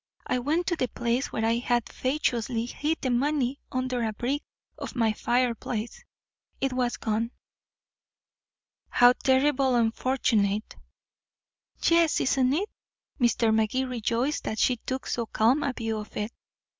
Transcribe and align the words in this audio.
I 0.25 0.39
went 0.39 0.65
to 0.65 0.75
the 0.75 0.87
place 0.87 1.31
where 1.31 1.45
I 1.45 1.57
had 1.59 1.87
fatuously 1.87 2.65
hid 2.65 3.01
the 3.01 3.11
money 3.11 3.59
under 3.71 4.01
a 4.01 4.13
brick 4.13 4.41
of 4.79 4.95
my 4.95 5.13
fireplace. 5.13 6.03
It 6.59 6.73
was 6.73 6.97
gone." 6.97 7.29
"How 8.89 9.13
terribly 9.13 9.75
unfortunate." 9.75 10.75
"Yes, 11.83 12.19
isn't 12.19 12.51
it?" 12.51 12.69
Mr. 13.19 13.53
Magee 13.53 13.85
rejoiced 13.85 14.45
that 14.45 14.57
she 14.57 14.77
took 14.77 15.05
so 15.05 15.27
calm 15.27 15.61
a 15.61 15.71
view 15.71 15.97
of 15.99 16.17
it. 16.17 16.31